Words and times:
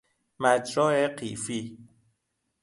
مجرا 0.39 1.07
قیفی 1.07 1.77